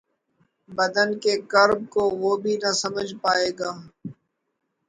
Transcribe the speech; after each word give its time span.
بدن 0.69 1.09
کے 1.23 1.33
کرب 1.51 1.79
کو 1.93 2.03
وہ 2.21 2.31
بھی 2.43 2.53
سمجھ 2.81 3.11
نہ 3.13 3.19
پائے 3.23 3.49
گا 3.59 3.71